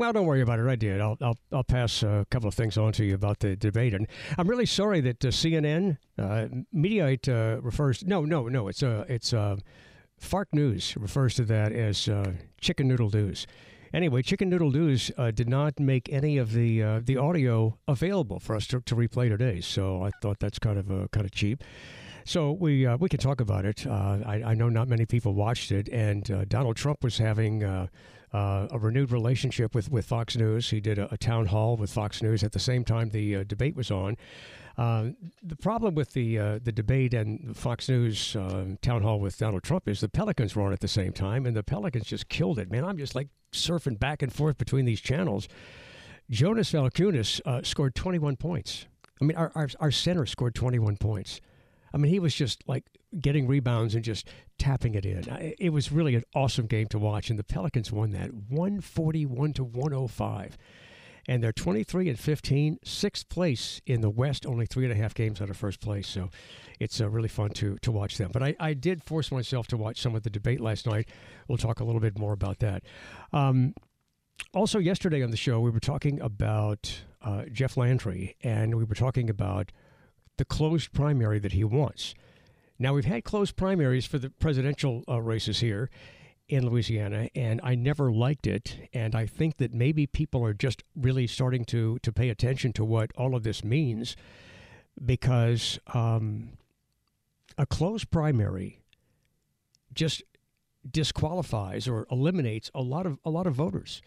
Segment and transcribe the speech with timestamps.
[0.00, 0.66] Well, don't worry about it.
[0.66, 0.98] I did.
[0.98, 4.06] I'll I'll, I'll pass a couple of things on to you about the debate, and
[4.38, 8.02] I'm really sorry that uh, CNN uh, Mediaite uh, refers.
[8.06, 8.68] No, no, no.
[8.68, 9.56] It's uh, it's uh,
[10.16, 13.46] Fark News refers to that as uh, chicken noodle news.
[13.92, 18.40] Anyway, Chicken Noodle News uh, did not make any of the uh, the audio available
[18.40, 21.62] for us to, to replay today, so I thought that's kind of kind of cheap.
[22.24, 23.86] So we we can talk about it.
[23.86, 27.88] I, I know not many people watched it, and Donald Trump was having
[28.32, 30.70] uh, a renewed relationship with, with Fox News.
[30.70, 33.44] He did a, a town hall with Fox News at the same time the uh,
[33.44, 34.16] debate was on.
[34.78, 35.10] Uh,
[35.42, 39.62] the problem with the uh, the debate and Fox News uh, town hall with Donald
[39.62, 42.58] Trump is the Pelicans were on at the same time, and the Pelicans just killed
[42.58, 42.70] it.
[42.70, 45.48] Man, I'm just like surfing back and forth between these channels.
[46.30, 48.86] Jonas Valanciunas uh, scored 21 points.
[49.20, 51.40] I mean, our, our our center scored 21 points.
[51.92, 52.84] I mean, he was just like
[53.18, 55.54] getting rebounds and just tapping it in.
[55.58, 59.64] It was really an awesome game to watch, and the Pelicans won that 141 to
[59.64, 60.58] 105.
[61.28, 65.14] And they're 23 and 15, sixth place in the West, only three and a half
[65.14, 66.08] games out of first place.
[66.08, 66.30] So
[66.80, 68.30] it's uh, really fun to, to watch them.
[68.32, 71.08] But I, I did force myself to watch some of the debate last night.
[71.46, 72.84] We'll talk a little bit more about that.
[73.32, 73.74] Um,
[74.54, 78.94] also, yesterday on the show, we were talking about uh, Jeff Landry, and we were
[78.94, 79.70] talking about
[80.38, 82.14] the closed primary that he wants.
[82.82, 85.90] Now, we've had closed primaries for the presidential uh, races here
[86.48, 88.88] in Louisiana, and I never liked it.
[88.94, 92.84] And I think that maybe people are just really starting to, to pay attention to
[92.84, 94.16] what all of this means
[95.04, 96.52] because um,
[97.58, 98.80] a closed primary
[99.92, 100.22] just
[100.90, 104.00] disqualifies or eliminates a lot of a lot of voters.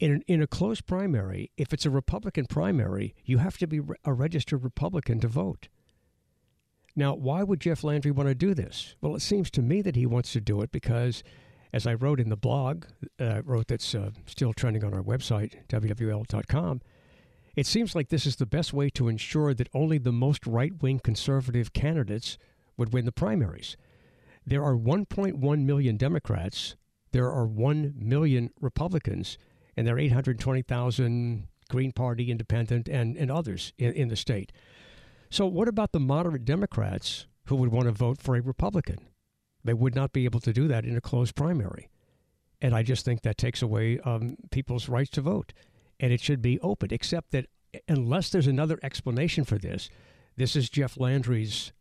[0.00, 4.12] In, in a closed primary, if it's a Republican primary, you have to be a
[4.12, 5.68] registered Republican to vote.
[6.96, 8.94] Now, why would Jeff Landry want to do this?
[9.00, 11.24] Well, it seems to me that he wants to do it because,
[11.72, 12.84] as I wrote in the blog,
[13.18, 16.80] uh, wrote that's uh, still trending on our website, WWL.com,
[17.56, 20.72] it seems like this is the best way to ensure that only the most right
[20.82, 22.36] wing conservative candidates
[22.76, 23.76] would win the primaries.
[24.46, 26.76] There are 1.1 million Democrats,
[27.12, 29.38] there are 1 million Republicans,
[29.76, 34.52] and there are 820,000 Green Party, Independent, and, and others in, in the state.
[35.34, 38.98] So, what about the moderate Democrats who would want to vote for a Republican?
[39.64, 41.90] They would not be able to do that in a closed primary.
[42.62, 45.52] And I just think that takes away um, people's rights to vote.
[45.98, 47.46] And it should be open, except that
[47.88, 49.90] unless there's another explanation for this,
[50.36, 51.72] this is Jeff Landry's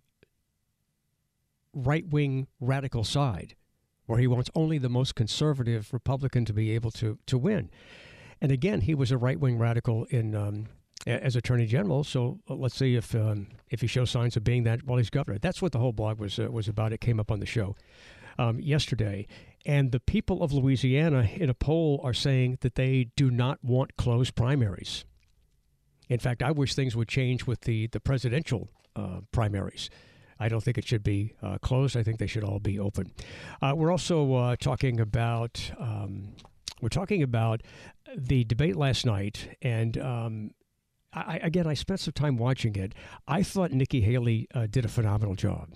[1.76, 3.54] right wing radical side,
[4.08, 7.70] where he wants only the most conservative Republican to be able to, to win.
[8.42, 10.70] And again, he was a right wing radical in um,
[11.06, 12.04] as Attorney General.
[12.04, 15.10] So uh, let's see if um, if he shows signs of being that while he's
[15.10, 15.38] governor.
[15.40, 16.94] That's what the whole blog was uh, was about.
[16.94, 17.76] It came up on the show
[18.38, 19.28] um, yesterday,
[19.66, 23.96] and the people of Louisiana in a poll are saying that they do not want
[23.98, 25.06] closed primaries.
[26.10, 29.90] In fact, I wish things would change with the the presidential uh, primaries.
[30.40, 31.96] I don't think it should be uh, closed.
[31.96, 33.12] I think they should all be open.
[33.62, 35.72] Uh, we're also uh, talking about.
[35.80, 36.34] Um,
[36.82, 37.62] we're talking about
[38.14, 40.52] the debate last night, and um,
[41.16, 42.94] I, again, I spent some time watching it.
[43.28, 45.70] I thought Nikki Haley uh, did a phenomenal job.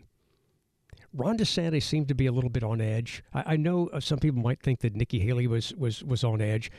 [1.14, 3.24] Ron DeSantis seemed to be a little bit on edge.
[3.34, 6.42] I, I know uh, some people might think that Nikki Haley was was was on
[6.42, 6.72] edge,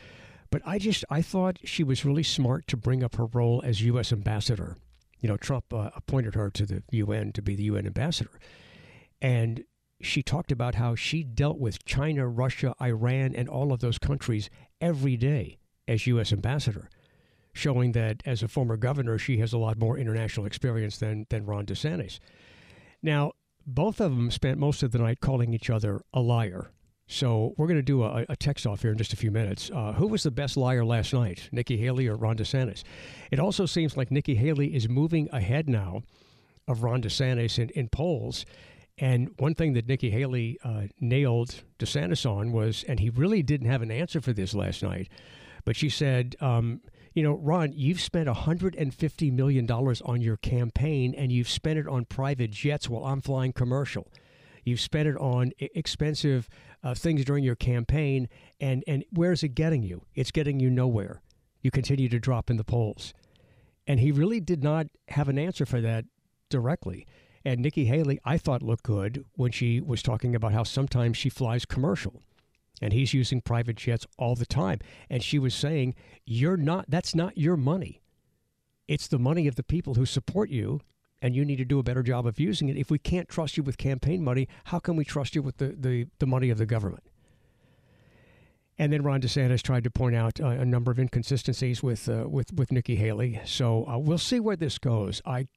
[0.51, 3.83] but I just I thought she was really smart to bring up her role as
[3.83, 4.13] U.S.
[4.13, 4.77] ambassador.
[5.21, 8.39] You know, Trump uh, appointed her to the UN to be the UN ambassador,
[9.21, 9.65] and
[10.01, 14.49] she talked about how she dealt with China, Russia, Iran, and all of those countries
[14.81, 15.59] every day
[15.89, 16.33] as U.S.
[16.33, 16.89] ambassador
[17.53, 21.47] showing that as a former governor, she has a lot more international experience than, than
[21.47, 22.19] Ron DeSantis.
[23.03, 23.33] Now,
[23.67, 26.71] both of them spent most of the night calling each other a liar.
[27.07, 29.71] So we're going to do a, a, text off here in just a few minutes.
[29.75, 32.83] Uh, who was the best liar last night, Nikki Haley or Ron DeSantis?
[33.31, 36.03] It also seems like Nikki Haley is moving ahead now
[36.67, 38.45] of Ron DeSantis in, in polls.
[38.99, 43.69] And one thing that Nikki Haley uh, nailed DeSantis on was, and he really didn't
[43.69, 45.09] have an answer for this last night,
[45.65, 46.83] but she said, um,
[47.15, 52.05] you know, Ron, you've spent $150 million on your campaign and you've spent it on
[52.05, 54.09] private jets while I'm flying commercial.
[54.65, 56.49] You've spent it on expensive
[56.83, 58.29] uh, things during your campaign,
[58.61, 60.03] and, and where is it getting you?
[60.15, 61.23] It's getting you nowhere.
[61.63, 63.15] You continue to drop in the polls.
[63.87, 66.05] And he really did not have an answer for that
[66.51, 67.07] directly.
[67.45, 71.31] And Nikki Haley, I thought looked good when she was talking about how sometimes she
[71.31, 72.23] flies commercial
[72.81, 74.81] and he's using private jets all the time.
[75.11, 75.95] And she was saying,
[76.25, 78.03] You're not, that's not your money.
[78.87, 80.81] It's the money of the people who support you
[81.21, 82.77] and you need to do a better job of using it.
[82.77, 85.75] If we can't trust you with campaign money, how can we trust you with the,
[85.79, 87.03] the, the money of the government?
[88.79, 92.29] And then Ron DeSantis tried to point out uh, a number of inconsistencies with uh,
[92.29, 93.41] with with Nikki Haley.
[93.45, 95.21] So uh, we'll see where this goes.
[95.27, 95.49] I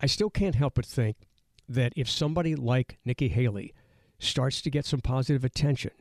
[0.00, 1.16] I still can't help but think
[1.68, 3.72] that if somebody like Nikki Haley
[4.18, 5.92] starts to get some positive attention,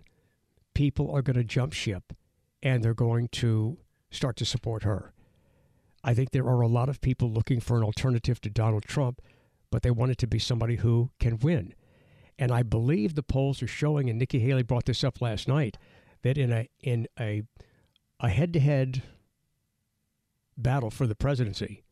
[0.75, 2.13] people are going to jump ship,
[2.61, 3.79] and they're going to
[4.11, 5.11] start to support her.
[6.03, 9.21] I think there are a lot of people looking for an alternative to Donald Trump,
[9.71, 11.73] but they want it to be somebody who can win.
[12.37, 15.77] And I believe the polls are showing, and Nikki Haley brought this up last night,
[16.21, 17.43] that in a in a
[18.19, 19.01] a head-to-head
[20.57, 21.83] battle for the presidency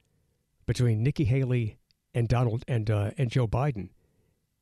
[0.66, 1.78] between Nikki Haley
[2.14, 3.90] and Donald and uh, and Joe Biden,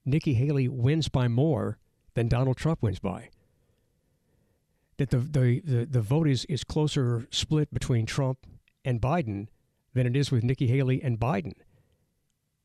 [0.06, 1.78] Nikki Haley wins by more
[2.14, 3.30] than Donald Trump wins by.
[5.02, 8.46] That the the the, the vote is is closer split between Trump
[8.86, 9.48] and Biden
[9.96, 11.54] than it is with Nikki Haley and Biden.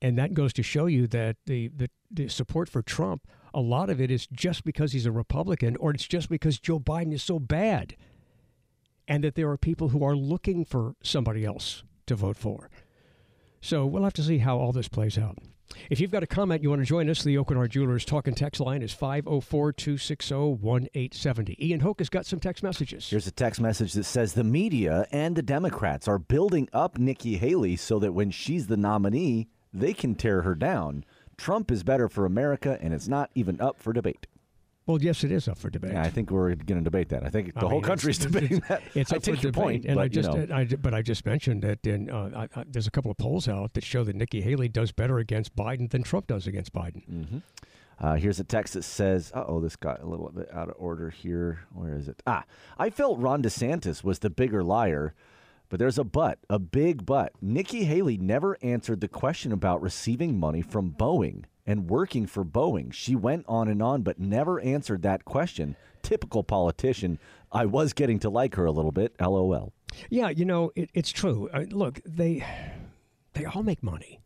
[0.03, 3.89] And that goes to show you that the, the, the, support for Trump, a lot
[3.89, 7.23] of it is just because he's a Republican or it's just because Joe Biden is
[7.23, 7.97] so bad.
[9.09, 12.69] And that there are people who are looking for somebody else to vote for.
[13.67, 15.39] So we'll have to see how all this plays out.
[15.91, 18.29] If you've got a comment you want to join us, the Aucoin Hart Jewelers talk
[18.29, 21.67] and text line is 504 260 1870.
[21.67, 23.11] Ian Hoke has got some text messages.
[23.11, 27.39] Here's a text message that says the media and the Democrats are building up Nikki
[27.39, 31.05] Haley so that when she's the nominee, they can tear her down.
[31.37, 34.29] Trump is better for America, and it's not even up for debate.
[34.87, 35.93] Well, yes, it is up for debate.
[35.93, 37.25] Yeah, I think we're going to debate that.
[37.25, 38.83] I think the I whole country is debating it's, that.
[38.95, 39.65] It's I up take for your debate.
[39.65, 40.55] point, and but, I just, you know.
[40.55, 43.75] I, but I just mentioned that in, uh, I, there's a couple of polls out
[43.75, 47.09] that show that Nikki Haley does better against Biden than Trump does against Biden.
[47.09, 47.39] Mm-hmm.
[47.99, 50.75] Uh, here's a text that says, uh oh, this got a little bit out of
[50.79, 51.61] order here.
[51.73, 52.23] Where is it?
[52.27, 52.45] Ah,
[52.79, 55.15] I felt Ron DeSantis was the bigger liar,
[55.69, 57.33] but there's a but, a big but.
[57.41, 62.93] Nikki Haley never answered the question about receiving money from Boeing and working for Boeing.
[62.93, 65.77] She went on and on, but never answered that question.
[66.03, 67.19] Typical politician.
[67.51, 69.15] I was getting to like her a little bit.
[69.21, 69.73] LOL.
[70.09, 71.49] Yeah, you know, it, it's true.
[71.53, 72.45] Uh, look, they
[73.35, 74.21] they all make money.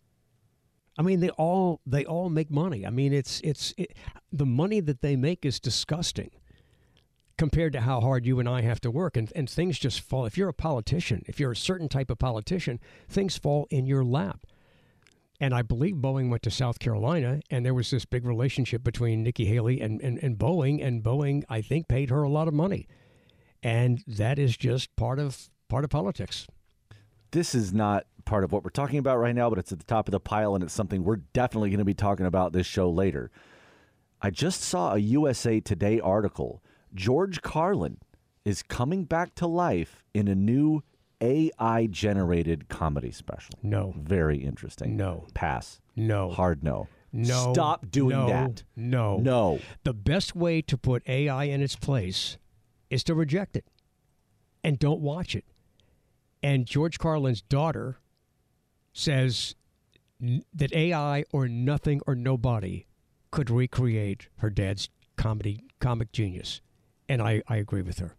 [0.98, 2.86] I mean, they all they all make money.
[2.86, 3.94] I mean, it's it's it,
[4.32, 6.30] the money that they make is disgusting
[7.38, 10.26] compared to how hard you and I have to work, and and things just fall.
[10.26, 14.04] If you're a politician, if you're a certain type of politician, things fall in your
[14.04, 14.44] lap.
[15.40, 19.22] And I believe Boeing went to South Carolina, and there was this big relationship between
[19.22, 22.52] Nikki Haley and, and, and Boeing, and Boeing, I think, paid her a lot of
[22.52, 22.86] money.
[23.62, 26.46] And that is just part of part of politics.
[27.30, 29.84] This is not part of what we're talking about right now, but it's at the
[29.84, 32.66] top of the pile, and it's something we're definitely going to be talking about this
[32.66, 33.30] show later.
[34.20, 36.62] I just saw a USA Today article.
[36.94, 37.98] George Carlin
[38.44, 40.82] is coming back to life in a new
[41.20, 43.54] AI generated comedy special.
[43.62, 43.94] No.
[43.96, 44.96] Very interesting.
[44.96, 45.26] No.
[45.34, 45.80] Pass.
[45.96, 46.30] No.
[46.30, 46.88] Hard no.
[47.12, 47.52] No.
[47.52, 48.62] Stop doing no, that.
[48.76, 49.18] No.
[49.18, 49.60] No.
[49.84, 52.38] The best way to put AI in its place
[52.88, 53.64] is to reject it
[54.62, 55.44] and don't watch it.
[56.42, 57.98] And George Carlin's daughter
[58.92, 59.54] says
[60.20, 62.86] that AI or nothing or nobody
[63.30, 66.60] could recreate her dad's comedy comic genius.
[67.08, 68.16] And I, I agree with her.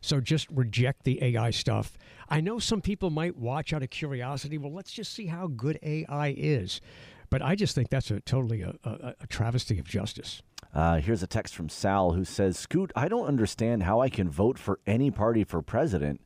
[0.00, 1.98] So just reject the AI stuff.
[2.28, 4.58] I know some people might watch out of curiosity.
[4.58, 6.80] Well, let's just see how good AI is.
[7.28, 10.42] But I just think that's a totally a, a, a travesty of justice.
[10.74, 14.28] Uh, here's a text from Sal who says, Scoot, I don't understand how I can
[14.28, 16.20] vote for any party for president,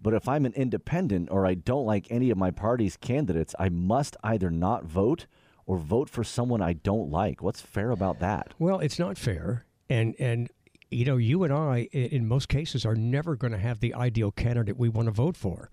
[0.00, 3.68] but if I'm an independent or I don't like any of my party's candidates, I
[3.70, 5.26] must either not vote
[5.66, 7.42] or vote for someone I don't like.
[7.42, 8.54] What's fair about that?
[8.58, 9.64] Well, it's not fair.
[9.88, 10.50] And, and
[10.90, 14.30] you know, you and I, in most cases, are never going to have the ideal
[14.30, 15.70] candidate we want to vote for.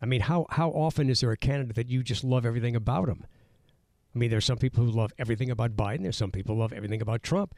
[0.00, 3.08] I mean, how, how often is there a candidate that you just love everything about
[3.08, 3.24] him?
[4.14, 6.02] I mean, there's some people who love everything about Biden.
[6.02, 7.54] There's some people who love everything about Trump.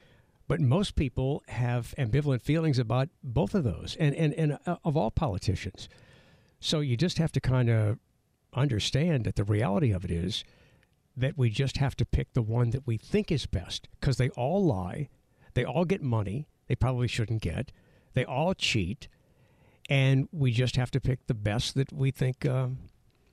[0.49, 4.97] But most people have ambivalent feelings about both of those, and and and uh, of
[4.97, 5.90] all politicians.
[6.59, 7.99] So you just have to kind of
[8.54, 10.45] understand that the reality of it is
[11.16, 14.30] that we just have to pick the one that we think is best because they
[14.30, 15.11] all lie,
[15.58, 17.72] they all get money they probably shouldn't get,
[18.14, 19.08] they all cheat,
[19.90, 22.68] and we just have to pick the best that we think uh,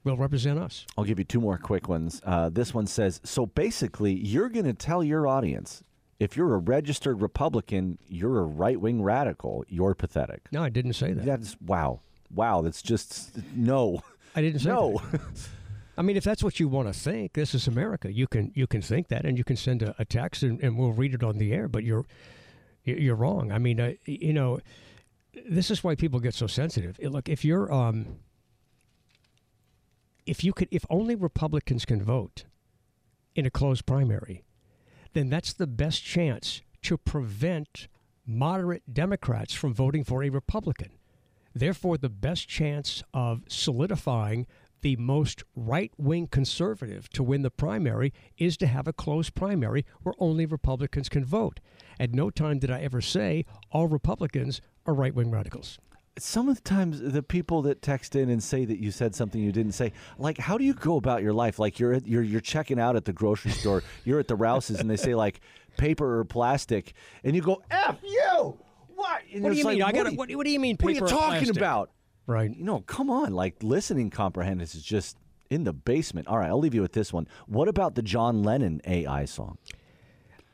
[0.04, 0.86] will represent us.
[0.98, 2.22] I'll give you two more quick ones.
[2.26, 5.84] Uh, this one says so basically, you're going to tell your audience
[6.18, 10.48] if you're a registered Republican, you're a right wing radical, you're pathetic.
[10.52, 11.26] No, I didn't say that.
[11.26, 12.00] That's wow.
[12.34, 14.02] Wow, that's just no.
[14.36, 15.02] I didn't say no.
[15.98, 18.12] I mean, if that's what you want to think, this is America.
[18.12, 20.78] You can you can think that, and you can send a, a text, and, and
[20.78, 21.68] we'll read it on the air.
[21.68, 22.06] But you're
[22.84, 23.52] you're wrong.
[23.52, 24.60] I mean, uh, you know,
[25.48, 27.00] this is why people get so sensitive.
[27.00, 28.20] Look, if you're um,
[30.26, 32.46] if you could, if only Republicans can vote
[33.36, 34.44] in a closed primary,
[35.14, 37.88] then that's the best chance to prevent
[38.26, 40.90] moderate Democrats from voting for a Republican.
[41.54, 44.46] Therefore, the best chance of solidifying
[44.82, 49.86] the most right wing conservative to win the primary is to have a closed primary
[50.04, 51.60] where only Republicans can vote.
[52.00, 55.80] At no time did I ever say all Republicans are right wing radicals.
[56.18, 59.42] Some of the times, the people that text in and say that you said something
[59.42, 61.60] you didn't say, like, how do you go about your life?
[61.60, 64.80] Like, you're at, you're you're checking out at the grocery store, you're at the Rouses,
[64.80, 65.42] and they say like
[65.78, 66.94] paper or plastic,
[67.26, 68.58] and you go f you.
[68.96, 69.24] What?
[69.34, 69.84] And What do you like, mean?
[69.84, 70.78] I what got what, what do you mean?
[70.80, 71.58] What are you talking plastic?
[71.58, 71.90] about?
[72.28, 72.56] Right.
[72.56, 73.34] You know, come on.
[73.34, 75.18] Like listening comprehension is just
[75.50, 76.28] in the basement.
[76.28, 77.28] All right, I'll leave you with this one.
[77.48, 79.58] What about the John Lennon AI song?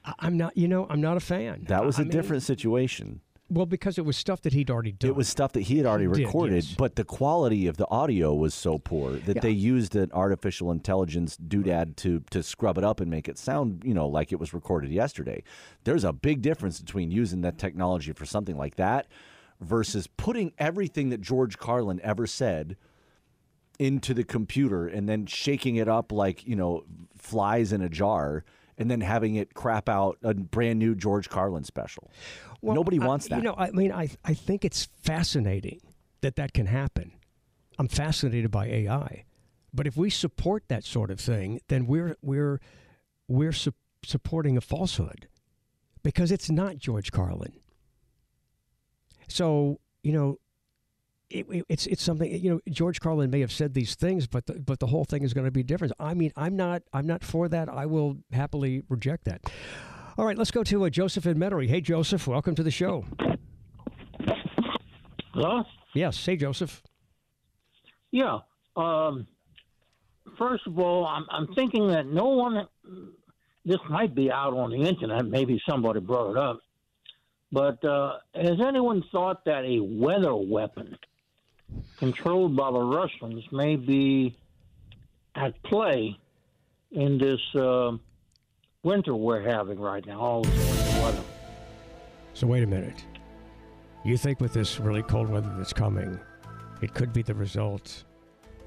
[0.03, 0.57] I- I'm not.
[0.57, 1.65] You know, I'm not a fan.
[1.67, 3.21] That was a a different situation.
[3.49, 5.09] Well, because it was stuff that he'd already done.
[5.09, 6.73] It was stuff that he had already He did, recorded, yes.
[6.77, 9.41] but the quality of the audio was so poor that Yeah.
[9.41, 13.83] they used an artificial intelligence doodad to to scrub it up and make it sound,
[13.85, 15.43] you know, like it was recorded yesterday.
[15.83, 19.07] There's a big difference between using that technology for something like that
[19.61, 22.75] versus putting everything that George Carlin ever said
[23.79, 26.83] into the computer and then shaking it up like, you know,
[27.17, 28.43] flies in a jar
[28.77, 32.11] and then having it crap out a brand new George Carlin special.
[32.61, 33.37] Well, Nobody I- wants that.
[33.37, 35.81] You know, I mean, I I think it's fascinating
[36.21, 37.11] that that can happen.
[37.79, 39.25] I'm fascinated by AI,
[39.73, 42.59] but if we support that sort of thing, then we're we're
[43.27, 43.73] we're su-
[44.05, 45.27] supporting a falsehood
[46.03, 47.53] because it's not George Carlin.
[49.31, 50.37] So you know.
[51.33, 52.59] It, it- it's it's something you know.
[52.69, 55.45] George Carlin may have said these things, but the, but the whole thing is going
[55.45, 55.93] to be different.
[55.97, 57.69] I mean, I'm not I'm not for that.
[57.69, 59.49] I will happily reject that.
[60.17, 61.69] All right, let's go to uh, Joseph in Metairie.
[61.69, 63.05] Hey, Joseph, welcome to the show.
[65.33, 65.63] Hello?
[65.93, 66.83] Yes, hey, Joseph.
[68.11, 68.39] Yeah.
[68.75, 69.27] Um,
[70.37, 72.67] first of all, I'm, I'm thinking that no one,
[73.65, 76.59] this might be out on the internet, maybe somebody brought it up,
[77.51, 80.97] but uh, has anyone thought that a weather weapon
[81.97, 84.37] controlled by the Russians may be
[85.35, 86.17] at play
[86.91, 87.91] in this uh,
[88.83, 91.23] winter we're having right now, all this winter weather?
[92.33, 93.05] So wait a minute.
[94.03, 96.19] You think with this really cold weather that's coming,
[96.81, 98.03] it could be the result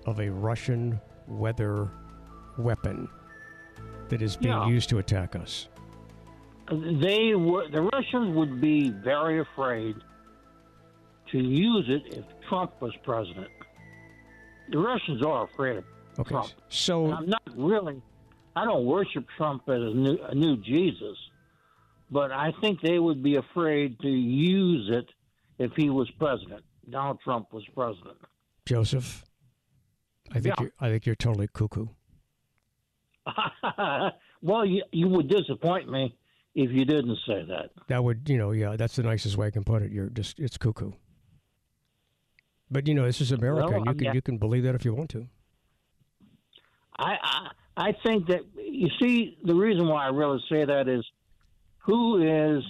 [0.06, 1.88] of a Russian weather
[2.58, 3.08] weapon
[4.10, 4.68] that is being Yeah.
[4.68, 5.68] used to attack us?
[6.68, 9.96] They were the Russians would be very afraid
[11.32, 13.48] to use it if Trump was president.
[14.70, 15.84] The Russians are afraid of
[16.18, 16.30] Okay.
[16.30, 16.50] Trump.
[16.68, 18.00] So And I'm not really.
[18.56, 21.18] I don't worship Trump as a new, a new Jesus,
[22.10, 25.06] but I think they would be afraid to use it
[25.58, 26.62] if he was president.
[26.88, 28.16] Donald Trump was president.
[28.64, 29.24] Joseph,
[30.30, 30.54] I think Yeah.
[30.60, 31.86] you're, I think you're totally cuckoo.
[34.42, 36.14] well, you, you would disappoint me
[36.54, 37.70] if you didn't say that.
[37.88, 39.90] That would, you know, yeah, that's the nicest way I can put it.
[39.90, 40.92] You're just, it's cuckoo.
[42.70, 44.74] But you know, this is America, Well, and you can mean- you can believe that
[44.74, 45.26] if you want to.
[46.98, 47.50] I, I
[47.88, 51.04] I think that you see the reason why I really say that is
[51.78, 52.62] who is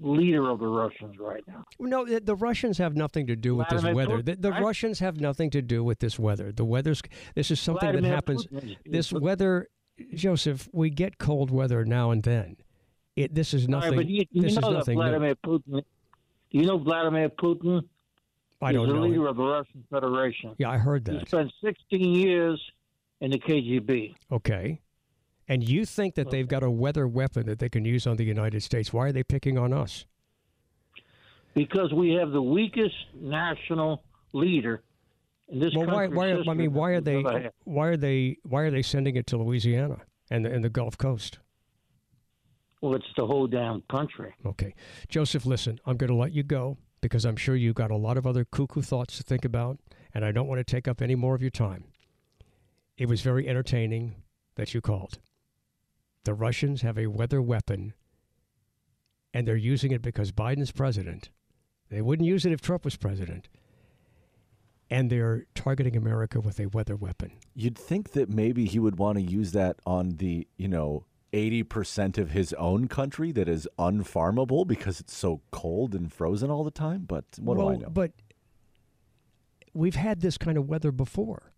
[0.00, 1.64] leader of the Russians right now?
[1.78, 4.18] No, the, the Russians have nothing to do with this weather.
[4.18, 4.62] Putin, The, the right?
[4.62, 6.52] Russians have nothing to do with this weather.
[6.52, 7.02] The weather's
[7.34, 8.46] this is something that happens.
[8.46, 9.68] Putin This weather,
[10.14, 12.56] Joseph, we get cold weather now and then.
[13.16, 13.96] It this is All right, nothing.
[13.96, 15.02] but you, you this is know that nothing new.
[15.04, 15.82] Vladimir Putin.
[16.50, 17.82] You know Vladimir Putin
[18.62, 19.02] I don't the know.
[19.02, 20.54] leader of the Russian Federation.
[20.58, 21.20] Yeah, I heard that.
[21.20, 22.60] He spent 16 years
[23.20, 24.14] in the KGB.
[24.32, 24.80] Okay.
[25.48, 28.24] And you think that they've got a weather weapon that they can use on the
[28.24, 28.92] United States?
[28.92, 30.06] Why are they picking on us?
[31.54, 34.02] because we have the weakest national
[34.34, 34.82] leader
[35.48, 36.06] in this Well, why?
[36.06, 36.32] Why?
[36.32, 37.16] I mean, why are they?
[37.16, 37.52] we've ever had.
[37.64, 38.36] Why are they?
[38.42, 39.98] Why are they sending it to Louisiana
[40.30, 41.38] and the, and the Gulf Coast?
[42.80, 44.34] Well, it's the whole damn country.
[44.44, 44.74] Okay.
[45.08, 48.16] Joseph, listen, I'm going to let you go because I'm sure you've got a lot
[48.16, 49.78] of other cuckoo thoughts to think about,
[50.12, 51.84] and I don't want to take up any more of your time.
[52.98, 54.16] It was very entertaining
[54.56, 55.18] that you called.
[56.24, 57.94] The Russians have a weather weapon,
[59.32, 61.30] and they're using it because Biden's president.
[61.90, 63.48] They wouldn't use it if Trump was president.
[64.90, 67.32] And they're targeting America with a weather weapon.
[67.54, 71.04] You'd think that maybe he would want to use that on the, you know,
[71.36, 76.64] 80% of his own country that is unfarmable because it's so cold and frozen all
[76.64, 77.04] the time.
[77.06, 77.90] But what well, do I know?
[77.90, 78.12] But
[79.74, 81.52] we've had this kind of weather before.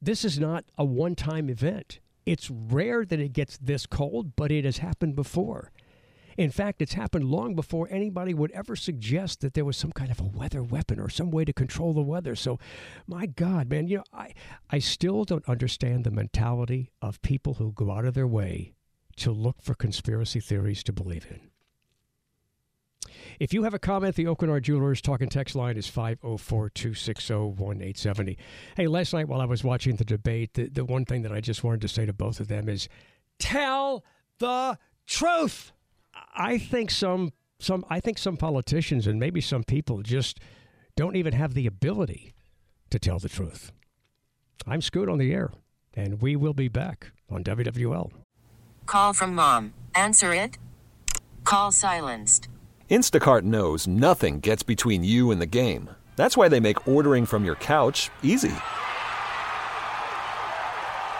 [0.00, 2.00] This is not a one time event.
[2.26, 5.70] It's rare that it gets this cold, but it has happened before.
[6.36, 10.10] In fact, it's happened long before anybody would ever suggest that there was some kind
[10.10, 12.34] of a weather weapon or some way to control the weather.
[12.34, 12.58] So,
[13.06, 14.34] my God, man, you know, I,
[14.70, 18.74] I still don't understand the mentality of people who go out of their way
[19.16, 21.40] to look for conspiracy theories to believe in.
[23.38, 27.34] If you have a comment, the Aucoin Hart Jewelers talking text line is 504 260
[27.34, 28.38] 1870.
[28.76, 31.40] Hey, last night while I was watching the debate, the, the one thing that I
[31.40, 32.88] just wanted to say to both of them is
[33.38, 34.04] tell
[34.38, 35.72] the truth.
[36.34, 40.40] I think some some I think some politicians and maybe some people just
[40.96, 42.34] don't even have the ability
[42.90, 43.72] to tell the truth.
[44.66, 45.50] I'm Scoot on the air,
[45.94, 48.10] and we will be back on WWL.
[48.86, 49.72] Call from mom.
[49.94, 50.58] Answer it.
[51.44, 52.48] Call silenced.
[52.90, 55.88] Instacart knows nothing gets between you and the game.
[56.16, 58.52] That's why they make ordering from your couch easy.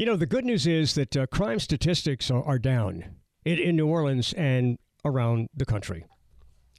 [0.00, 3.04] You know, the good news is that uh, crime statistics are, are down
[3.44, 6.06] in, in New Orleans and around the country.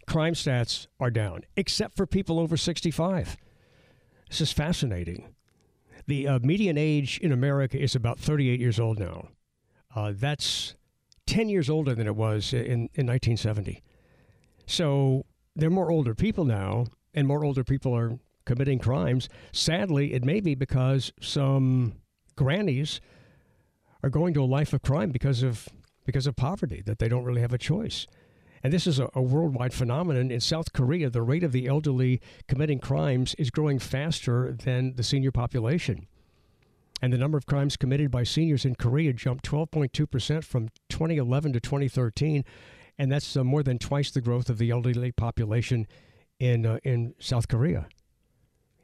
[0.08, 3.38] Crime stats are down, except for people over 65.
[4.28, 5.36] This is fascinating.
[6.08, 9.28] The uh, median age in America is about 38 years old now.
[9.96, 10.74] Uh, that's
[11.28, 13.84] 10 years older than it was in, in 1970.
[14.66, 19.30] So there are more older people now, and more older people are committing crimes.
[19.52, 22.02] Sadly, it may be because some
[22.36, 23.00] grannies
[24.04, 25.68] are going to a life of crime because of
[26.06, 28.08] because of poverty that they don't really have a choice.
[28.64, 30.32] And this is a, a, worldwide phenomenon.
[30.32, 35.04] In South Korea, the rate of the elderly committing crimes is growing faster than the
[35.04, 36.08] senior population.
[37.02, 41.60] And the number of crimes committed by seniors in Korea jumped 12.2% from 2011 to
[41.60, 42.46] 2013.
[43.00, 45.88] And that's uh, more than twice the growth of the elderly population
[46.40, 47.88] in, uh, in South Korea.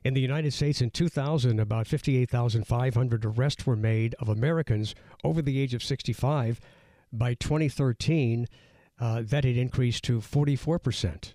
[0.03, 5.59] In the United States in 2000, about 58,500 arrests were made of Americans over the
[5.59, 6.61] age of 65.
[7.11, 8.47] By 2013,
[8.99, 11.33] uh, that had increased to 44%,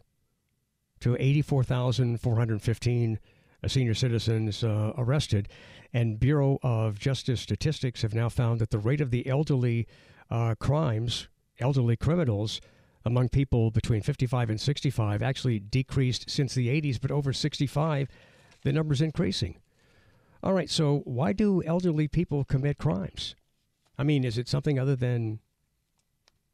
[1.00, 3.18] to 84,415
[3.64, 5.48] uh, senior citizens uh, arrested.
[5.92, 9.86] And Bureau of Justice Statistics have now found that the rate of the elderly
[10.30, 11.28] uh, crimes,
[11.60, 12.60] elderly criminals,
[13.04, 18.08] among people between 55 and 65 actually decreased since the 80s, but over 65
[18.62, 19.58] the number's increasing.
[20.42, 23.34] All right, so why do elderly people commit crimes?
[23.96, 25.40] I mean, is it something other than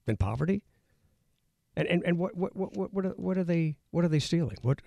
[0.07, 0.63] than poverty?
[1.77, 4.59] And and, and what, what what what are, what are they what are they stealing?
[4.63, 4.81] What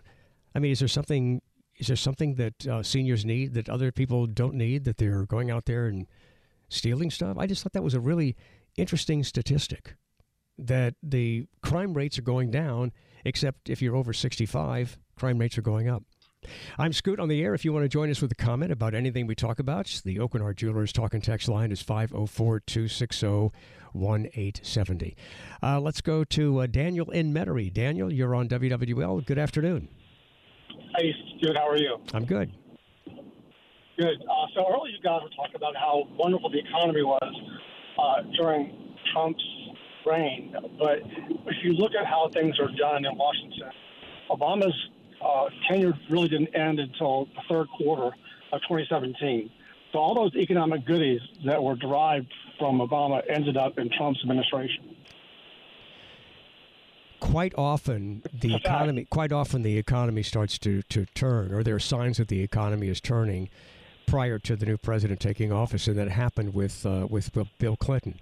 [0.53, 1.41] I mean, is there something
[1.77, 5.49] is there something that uh, seniors need that other people don't need that they're going
[5.49, 6.05] out there and
[6.69, 7.37] stealing stuff?
[7.39, 8.35] I just thought that was a really
[8.77, 9.95] interesting statistic
[10.57, 12.91] that the crime rates are going down,
[13.25, 16.03] except if you're over 65, crime rates are going up.
[16.77, 17.53] I'm Scoot on the air.
[17.53, 20.17] If you want to join us with a comment about anything we talk about, the
[20.17, 23.51] Aucoin Hart Jewelers talking text line is 504 260
[23.93, 25.15] 1870.
[25.61, 27.71] Uh, let's go to uh, Daniel in Metairie.
[27.71, 29.25] Daniel, you're on WWL.
[29.25, 29.89] Good afternoon.
[30.97, 31.55] Hey, Scoot.
[31.55, 31.97] How are you?
[32.13, 32.51] I'm good.
[33.97, 34.21] Good.
[34.21, 37.35] Uh, so earlier, you guys were talking about how wonderful the economy was
[37.99, 39.43] uh, during Trump's
[40.05, 40.55] reign.
[40.79, 40.99] But
[41.45, 43.71] if you look at how things are done in Washington,
[44.31, 44.73] Obama's
[45.23, 48.15] uh, tenure really didn't end until the third quarter
[48.51, 49.49] of 2017.
[49.91, 54.95] So all those economic goodies that were derived from Obama ended up in Trump's administration.
[57.19, 59.05] Quite often, the economy.
[59.05, 62.87] Quite often, the economy starts to, to turn, or there are signs that the economy
[62.87, 63.49] is turning
[64.07, 68.19] prior to the new president taking office, and that happened with uh, with Bill Clinton.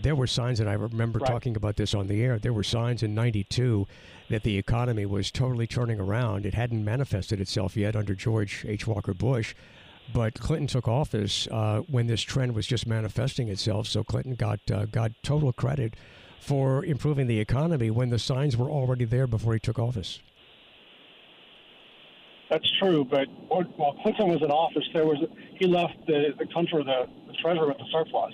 [0.00, 1.30] There were signs, and I remember Right.
[1.30, 2.38] talking about this on the air.
[2.38, 3.86] There were signs in '92
[4.28, 6.46] that the economy was totally turning around.
[6.46, 8.86] It hadn't manifested itself yet under George H.
[8.86, 9.54] Walker Bush,
[10.12, 13.86] but Clinton took office uh, when this trend was just manifesting itself.
[13.88, 15.94] So Clinton got uh, got total credit
[16.38, 20.20] for improving the economy when the signs were already there before he took office.
[22.50, 25.18] That's true, but while Clinton was in office, there was
[25.58, 28.32] he left the, the country, the, the treasury with a surplus.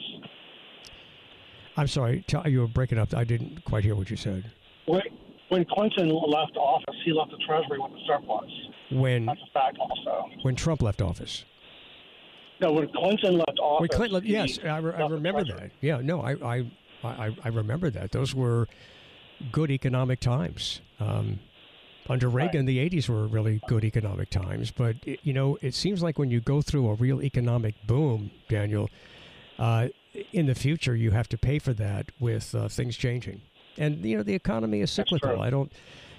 [1.76, 3.14] I'm sorry, you were breaking up.
[3.14, 4.50] I didn't quite hear what you said.
[4.86, 5.02] When,
[5.48, 8.50] when Clinton left office, he left the treasury with a surplus.
[8.92, 10.28] When That's a fact, also.
[10.42, 11.44] when Trump left office.
[12.60, 15.72] No, when Clinton left office, When Clinton, left- yes, I, re- I remember that.
[15.80, 16.70] Yeah, no, I, I,
[17.02, 18.12] I, I remember that.
[18.12, 18.68] Those were
[19.50, 20.80] good economic times.
[21.00, 21.40] Um,
[22.08, 24.70] under Reagan, the '80s were really good economic times.
[24.70, 28.30] But it, you know, it seems like when you go through a real economic boom,
[28.48, 28.90] Daniel,
[29.58, 29.88] uh,
[30.32, 33.40] in the future you have to pay for that with uh, things changing.
[33.76, 35.40] And you know, the economy is cyclical.
[35.40, 35.72] I don't.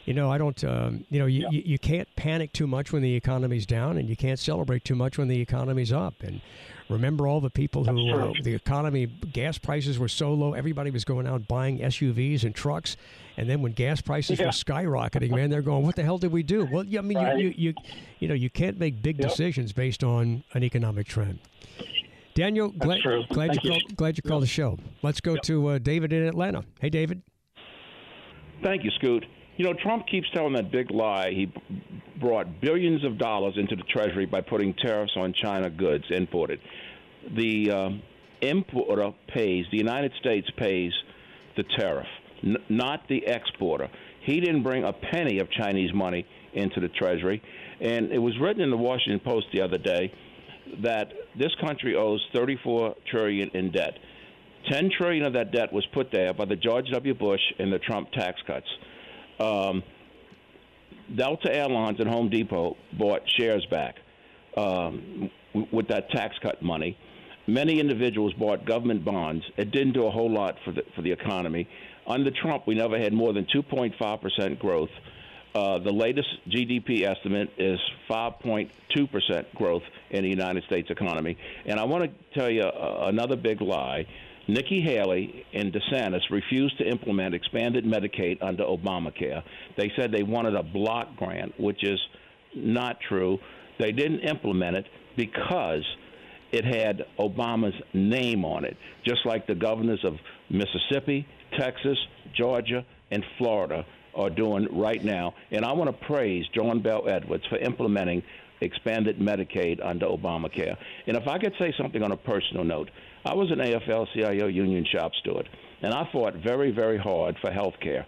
[0.05, 0.61] You know, I don't.
[0.63, 1.49] Um, you know, you, Yeah.
[1.49, 4.93] you, you can't panic too much when the economy's down, and you can't celebrate too
[4.93, 6.21] much when the economy's up.
[6.21, 6.41] And
[6.89, 11.05] remember all the people who uh, the economy, gas prices were so low, everybody was
[11.05, 12.97] going out buying SUVs and trucks.
[13.37, 14.45] And then when gas prices Yeah.
[14.45, 17.17] were skyrocketing, man, they're going, "What the hell did we do?" Well, yeah, I mean,
[17.17, 17.35] Right.
[17.39, 17.73] you, you, you,
[18.19, 19.29] you know, you can't make big Yep.
[19.29, 21.39] decisions based on an economic trend.
[22.35, 23.23] Daniel, glad, true.
[23.29, 23.69] glad you you.
[23.69, 24.77] called, glad you called the show.
[25.01, 26.65] Let's go to uh, David in Atlanta.
[26.81, 27.21] Hey, David.
[28.61, 29.25] Thank you, Scoot.
[29.55, 31.31] You know, Trump keeps telling that big lie.
[31.31, 31.51] He
[32.19, 36.59] brought billions of dollars into the Treasury by putting tariffs on China goods imported.
[37.37, 38.01] The um,
[38.41, 40.91] importer pays, the United States pays
[41.55, 42.07] the tariff,
[42.43, 43.87] n- not the exporter.
[44.25, 47.41] He didn't bring a penny of Chinese money into the Treasury.
[47.79, 50.11] And it was written in the Washington Post the other day
[50.83, 53.97] that this country owes 34 trillion in debt.
[54.69, 57.13] 10 trillion of that debt was put there by the George W.
[57.13, 58.67] Bush and the Trump tax cuts.
[59.39, 59.83] Um,
[61.15, 63.95] Delta Airlines and Home Depot bought shares back
[64.57, 66.97] um, w- with that tax cut money.
[67.47, 69.43] Many individuals bought government bonds.
[69.57, 71.67] It didn't do a whole lot for the for the economy.
[72.07, 74.89] Under Trump, we never had more than 2.5 percent growth.
[75.55, 81.37] Uh, the latest GDP estimate is 5.2 percent growth in the United States economy.
[81.65, 84.05] And I want to tell you uh, another big lie.
[84.49, 89.41] Nikki Haley and DeSantis refused to implement expanded Medicaid under Obamacare.
[89.77, 91.99] They said they wanted a block grant, which is
[92.53, 93.39] not true.
[93.79, 95.85] They didn't implement it because
[96.51, 100.15] it had Obama's name on it, just like the governors of
[100.49, 101.25] Mississippi,
[101.57, 101.97] Texas,
[102.37, 105.33] Georgia, and Florida are doing right now.
[105.51, 108.23] And I want to praise John Bell Edwards for implementing
[108.61, 110.75] expanded Medicaid under Obamacare.
[111.07, 112.89] And if I could say something on a personal note,
[113.25, 115.49] I was an AFL CIO union shop steward,
[115.81, 118.05] and I fought very, very hard for health care.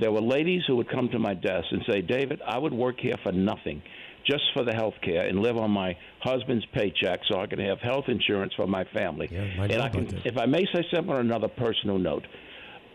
[0.00, 2.96] There were ladies who would come to my desk and say, David, I would work
[2.98, 3.82] here for nothing,
[4.26, 7.78] just for the health care, and live on my husband's paycheck so I can have
[7.80, 9.28] health insurance for my family.
[9.30, 12.26] Yeah, know and I can, if I may say something on another personal note,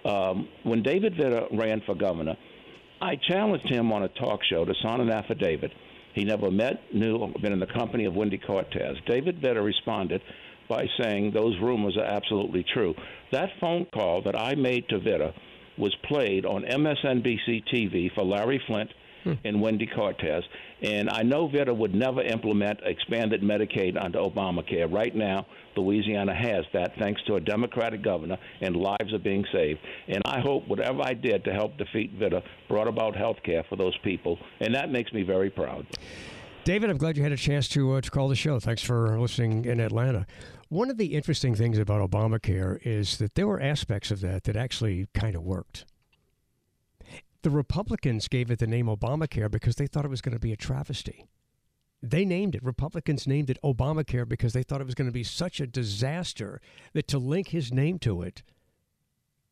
[0.08, 2.36] um, when David Vitter ran for governor,
[3.02, 5.72] I challenged him on a talk show to sign an affidavit.
[6.16, 8.96] He never met, knew, or been in the company of Wendy Cortez.
[9.06, 10.22] David Vitter responded
[10.68, 12.96] by saying those rumors are absolutely true.
[13.32, 15.34] That phone call that I made to Vitter
[15.78, 18.90] was played on MSNBC TV for Larry Flynt
[19.44, 20.44] and Wendy Cortez.
[20.82, 24.92] And I know Vitter would never implement expanded Medicaid under Obamacare.
[24.92, 29.80] Right now, Louisiana has that thanks to a Democratic governor, and lives are being saved.
[30.08, 33.76] And I hope whatever I did to help defeat Vitter brought about health care for
[33.76, 34.38] those people.
[34.60, 35.86] And that makes me very proud.
[36.64, 38.60] David, I'm glad you had a chance to uh, to call the show.
[38.60, 40.26] Thanks for listening in Atlanta.
[40.68, 44.58] One of the interesting things about Obamacare is that there were aspects of that that
[44.58, 45.86] actually kind of worked.
[47.44, 50.52] The Republicans gave it the name Obamacare because they thought it was going to be
[50.52, 51.28] a travesty.
[52.02, 55.24] They named it, Republicans named it Obamacare because they thought it was going to be
[55.24, 56.62] such a disaster
[56.94, 58.44] that to link his name to it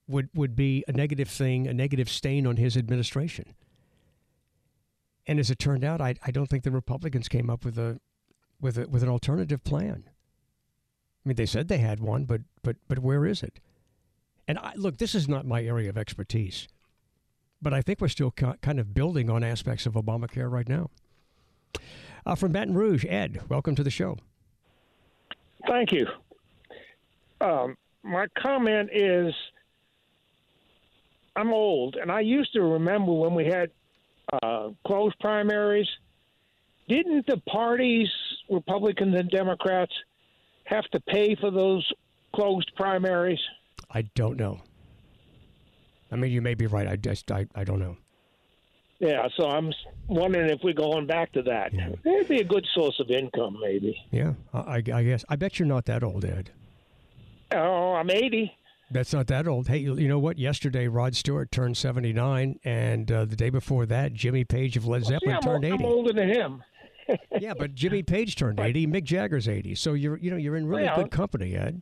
[0.07, 3.55] would, would be a negative thing, a negative stain on his administration.
[5.27, 7.99] And as it turned out, I, I don't think the Republicans came up with a
[8.61, 10.03] with a with an alternative plan.
[10.07, 13.59] I mean, they said they had one, but but but where is it?
[14.47, 16.67] And I, look, this is not my area of expertise,
[17.61, 20.89] but I think we're still ki- kind of building on aspects of Obamacare right now.
[22.25, 24.17] Uh, from Baton Rouge, Ed, welcome to the show.
[25.67, 26.07] Thank you.
[27.41, 29.33] Um, my comment is
[31.35, 33.69] I'm old, and I used to remember when we had
[34.41, 35.87] uh, closed primaries.
[36.87, 38.07] Didn't the parties,
[38.49, 39.91] Republicans and Democrats,
[40.65, 41.87] have to pay for those
[42.33, 43.39] closed primaries?
[43.91, 44.61] I don't know.
[46.15, 46.87] I mean, you may be right.
[46.87, 47.97] I just I, I don't know.
[48.99, 49.73] Yeah, so I'm
[50.07, 51.73] wondering if we're going back to that.
[52.05, 53.97] It'd be a good source of income, maybe.
[54.11, 55.25] Yeah, I, I guess.
[55.27, 56.51] I bet you're not that old, Ed.
[57.51, 58.57] Oh, I'm 80.
[58.91, 59.67] That's not that old.
[59.67, 60.37] Hey, you know what?
[60.39, 65.03] Yesterday, Rod Stewart turned 79, and uh, the day before that, Jimmy Page of Led
[65.03, 65.73] Zeppelin See, turned 80.
[65.73, 66.63] I'm older than him.
[67.41, 68.87] yeah, but Jimmy Page turned 80.
[68.87, 69.75] Mick Jagger's 80.
[69.75, 70.95] So you're, you know, you're in really Yeah.
[70.95, 71.81] good company, Ed.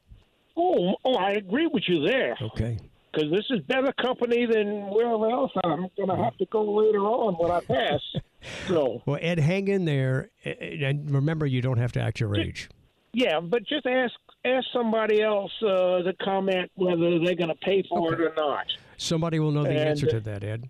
[0.57, 2.35] Oh, oh, I agree with you there.
[2.41, 2.79] Okay.
[3.13, 6.99] Because this is better company than wherever else I'm going to have to go later
[6.99, 8.01] on when I pass.
[8.67, 12.69] so, Well, Ed, hang in there, and remember, you don't have to act your age.
[13.13, 14.13] yeah, but just ask
[14.45, 18.65] ask somebody else uh, to comment whether they're going to pay for it or not.
[18.97, 20.69] Somebody will know the And- answer to that, Ed.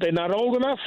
[0.00, 0.78] They're not old enough.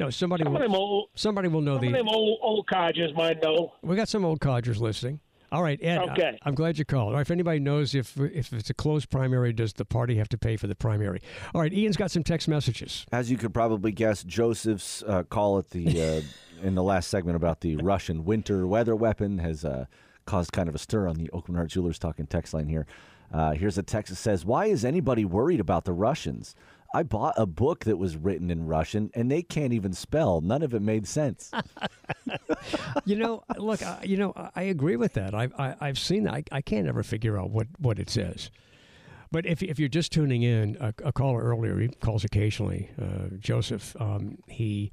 [0.00, 0.74] No, somebody Some will.
[0.76, 1.92] old, Somebody will know some the.
[1.92, 3.72] them old old codgers might know.
[3.82, 5.20] We got some old codgers listening.
[5.50, 5.98] All right, Ed.
[5.98, 6.38] I- Okay.
[6.42, 7.08] I'm glad you called.
[7.08, 10.28] All right, if anybody knows if if it's a closed primary, does the party have
[10.30, 11.20] to pay for the primary?
[11.54, 13.06] All right, Ian's got some text messages.
[13.12, 16.20] As you could probably guess, Joseph's uh, call at the uh,
[16.66, 19.86] in the last segment about the Russian winter weather weapon has uh,
[20.26, 22.86] caused kind of a stir on the Aucoin Hart Jewelers talking text line here.
[23.32, 26.54] Uh, here's a text that says, "Why is anybody worried about the Russians?
[26.94, 30.40] I bought a book that was written in Russian, and they can't even spell.
[30.40, 31.50] None of it made sense."
[33.04, 35.34] you know, look, I, you know, I- I agree with that.
[35.34, 36.34] I've I, I've seen that.
[36.34, 38.50] I, I can't ever figure out what what it says.
[39.30, 43.34] But if if you're just tuning in, a, a caller earlier he calls occasionally, uh,
[43.38, 43.94] Joseph.
[44.00, 44.90] Um, he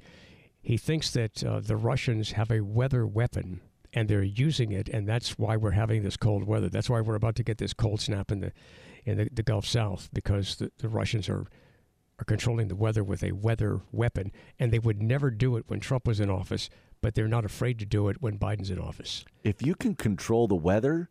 [0.60, 3.60] he thinks that uh, the Russians have a weather weapon
[3.94, 6.68] and they're using it, and that's why we're having this cold weather.
[6.68, 8.52] That's why we're about to get this cold snap in the
[9.06, 11.46] in the, the Gulf South because the, the Russians are
[12.18, 15.80] are controlling the weather with a weather weapon, and they would never do it when
[15.80, 16.70] Trump was in office,
[17.02, 19.24] but they're not afraid to do it when Biden's in office.
[19.44, 21.10] if you can control the weather,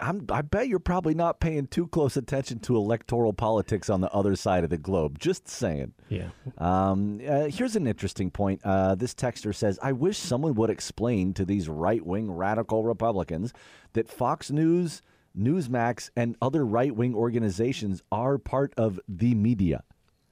[0.00, 4.12] I'm, I bet you're probably not paying too close attention to electoral politics on the
[4.12, 5.18] other side of the globe.
[5.18, 5.94] Just saying.
[6.10, 6.28] Yeah.
[6.58, 8.60] Um, uh, here's an interesting point.
[8.62, 13.54] Uh, this texter says, I wish someone would explain to these right wing radical Republicans
[13.94, 15.00] that Fox News,
[15.36, 19.82] Newsmax, and other right wing organizations are part of the media.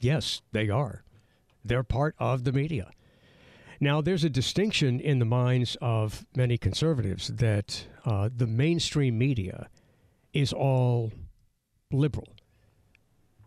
[0.04, 1.02] Yes, they are.
[1.64, 2.90] They're part of the media.
[3.80, 9.70] Now, there's a distinction in the minds of many conservatives that uh, the mainstream media
[10.34, 11.10] is all
[11.90, 12.28] liberal.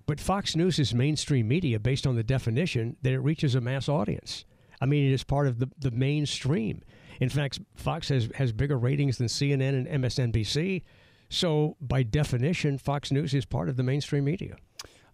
[0.08, 3.88] But Fox News is mainstream media based on the definition that it reaches a mass
[3.88, 4.43] audience.
[4.82, 6.82] I mean, it is part of the, the mainstream.
[7.20, 10.82] In fact, Fox has, has bigger ratings than CNN and MSNBC.
[11.30, 14.56] So, by definition, Fox News is part of the mainstream media.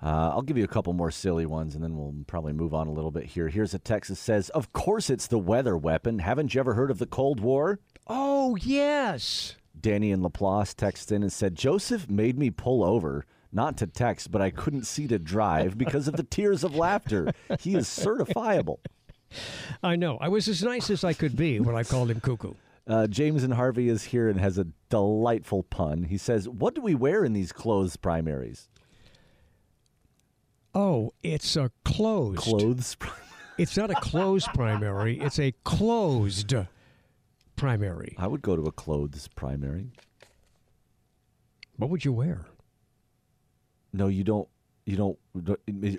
[0.03, 2.87] Uh, I'll give you a couple more silly ones and then we'll probably move on
[2.87, 3.47] a little bit here.
[3.47, 6.19] Here's a Texas says, Of course it's the weather weapon.
[6.19, 7.79] Haven't you ever heard of the Cold War?
[8.07, 9.55] Oh, yes.
[9.79, 14.29] Danny and Laplace texted in and said, Joseph made me pull over, not to text,
[14.29, 17.31] but I couldn't see to drive because of the tears of laughter.
[17.61, 18.79] He is certifiable.
[19.81, 20.17] I know.
[20.19, 22.53] I was as nice as I could be when I called him cuckoo.
[22.85, 26.03] Uh, James and Harvey is here and has a delightful pun.
[26.03, 28.67] He says, What do we wear in these clothes primaries?
[30.75, 32.39] Oh, it's a closed.
[32.39, 32.97] Clothes.
[33.55, 35.19] It's not a closed primary.
[35.19, 36.55] It's a closed
[37.55, 38.15] primary.
[38.17, 39.91] I would go to a clothes primary.
[41.77, 42.47] What would you wear?
[43.93, 44.47] No, you don't.
[44.87, 45.19] You don't.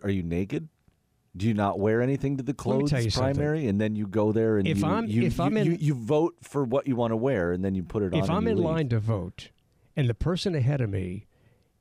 [0.02, 0.68] Are you naked?
[1.36, 3.34] Do you not wear anything to the clothes you something.
[3.36, 5.66] primary, and then you go there and If you, I'm- you, if you, I'm in-
[5.66, 8.18] you, you vote for what you want to wear, and then you put it on.
[8.20, 8.64] If I'm in leave.
[8.64, 9.50] line to vote
[9.96, 11.26] and the person ahead of me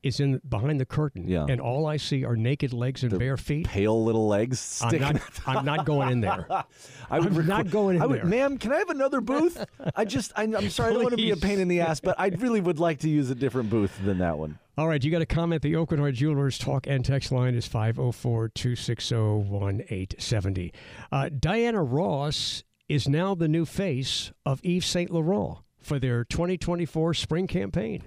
[0.03, 1.45] is in behind the curtain Yeah.
[1.49, 5.21] and all I see are naked legs and bare feet, pale little legs I'm not,
[5.47, 6.45] I'm not going in there.
[7.09, 8.25] I would requ- not going in I would, there.
[8.25, 9.63] ma'am, can I have another booth?
[9.95, 11.99] I just, I, I'm sorry, I don't want to be a pain in the ass,
[11.99, 14.59] but I really would like to use a different booth than that one.
[14.77, 15.61] All right, you got a comment.
[15.61, 20.73] The Aucoin Hart Jewelers talk and text line is 504 260 1870.
[21.11, 27.13] Uh, Diana Ross is now the new face of Yves Saint Laurent for their 2024
[27.13, 28.03] spring campaign.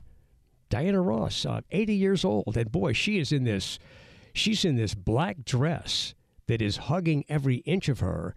[0.69, 3.79] Diana Ross, uh, 80 years old, and boy, she is in this.
[4.33, 6.15] She's in this black dress
[6.47, 8.35] that is hugging every inch of her.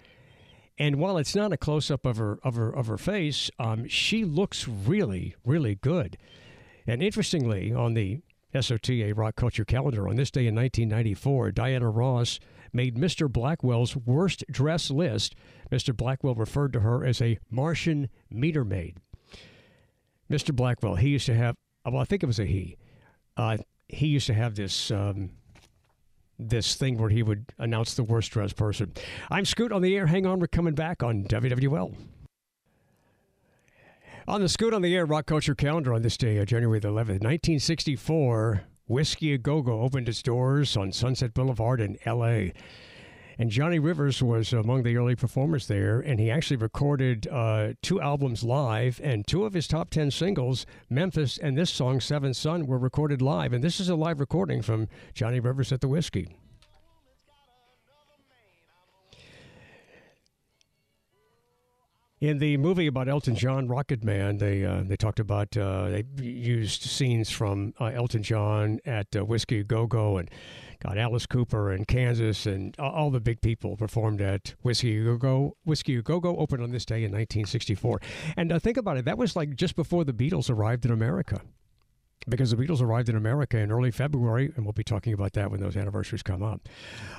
[0.77, 3.87] And while it's not a close up of her of her of her face, um,
[3.87, 6.17] she looks really really good.
[6.87, 8.21] And interestingly, on the
[8.53, 12.39] SOTA Rock Culture Calendar, on this day in 1994, Diana Ross
[12.73, 13.31] made Mr.
[13.31, 15.35] Blackwell's worst dress list.
[15.71, 15.95] Mr.
[15.95, 18.97] Blackwell referred to her as a Martian meter maid.
[20.31, 20.55] Mr.
[20.55, 21.55] Blackwell, he used to have.
[21.85, 22.77] Well, I think it was a he.
[23.37, 25.31] Uh, he used to have this um,
[26.37, 28.93] this thing where he would announce the worst dressed person.
[29.29, 30.07] I'm Scoot on the air.
[30.07, 31.95] Hang on, we're coming back on WWL.
[34.27, 36.89] On the Scoot on the Air Rock Culture Calendar on this day, uh, January the
[36.89, 42.53] 11th, 1964, Whiskey A Go Go opened its doors on Sunset Boulevard in L.A.
[43.39, 48.01] And Johnny Rivers was among the early performers there, and he actually recorded uh, two
[48.01, 52.67] albums live, and two of his top 10 singles, Memphis and this song, Seventh Son,
[52.67, 53.53] were recorded live.
[53.53, 56.35] And this is a live recording from Johnny Rivers at the Whiskey.
[62.19, 66.03] In the movie about Elton John, Rocket Man, they uh, they talked about uh, they
[66.21, 70.29] used scenes from uh, Elton John at uh, Whiskey Go Go and
[70.81, 75.57] got Alice Cooper and Kansas and all the big people performed at Whiskey Go Go.
[75.65, 78.01] Whiskey Go Go opened on this day in 1964,
[78.37, 81.41] and uh, think about it, that was like just before the Beatles arrived in America
[82.27, 85.51] because the Beatles arrived in America in early February, and we'll be talking about that
[85.51, 86.67] when those anniversaries come up.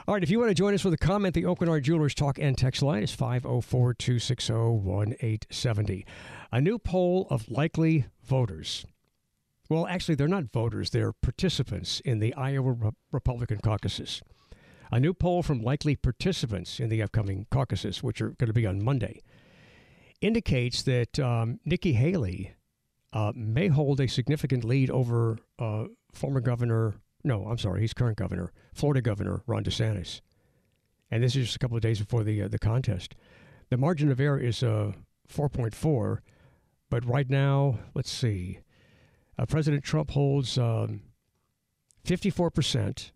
[0.07, 2.39] All right, if you want to join us with a comment, the Hart Jewelers Talk
[2.39, 6.07] and Text line is 504 260 1870.
[6.53, 8.85] A new poll of likely voters.
[9.71, 14.21] Well, actually, they're not voters, they're participants in the Iowa Re- Republican caucuses.
[14.91, 18.67] A new poll from likely participants in the upcoming caucuses, which are going to be
[18.67, 19.23] on Monday,
[20.21, 22.55] indicates that um, Nikki Haley
[23.13, 28.19] uh, may hold a significant lead over uh, former governor, no, I'm sorry, he's current
[28.19, 30.21] governor, Florida Governor Ron DeSantis.
[31.13, 33.15] And this is just a couple of days before the, uh, the contest.
[33.69, 34.95] The margin of error is uh,
[35.33, 36.19] 4.4,
[36.91, 38.59] but right now, let's see,
[39.41, 41.01] uh, President Trump holds um,
[42.05, 43.11] 54%